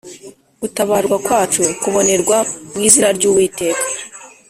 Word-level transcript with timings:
Gutabarwa 0.61 1.17
kwacu 1.25 1.63
kubonerwa 1.81 2.37
mu 2.73 2.81
izina 2.87 3.07
ry 3.17 3.23
uwiteka 3.29 3.83